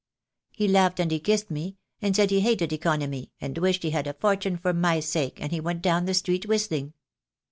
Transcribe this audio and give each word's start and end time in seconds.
He 0.53 0.67
laughed 0.67 0.99
and 0.99 1.23
kissed 1.23 1.51
me, 1.51 1.77
and 2.01 2.15
said 2.15 2.31
he 2.31 2.39
hated 2.39 2.73
economy, 2.73 3.29
and 3.39 3.55
wished 3.59 3.83
he 3.83 3.91
had 3.91 4.07
a 4.07 4.15
fortune 4.15 4.57
for 4.57 4.73
my 4.73 4.99
sake, 4.99 5.39
and 5.39 5.51
he 5.51 5.59
went 5.59 5.83
down 5.83 6.05
the 6.05 6.15
street 6.15 6.47
whistling. 6.47 6.93